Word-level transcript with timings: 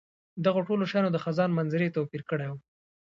دغو 0.45 0.61
ټولو 0.67 0.83
شیانو 0.91 1.13
د 1.13 1.17
خزان 1.23 1.49
منظرې 1.57 1.93
توپیر 1.95 2.21
کړی 2.29 2.47
وو. 2.49 2.57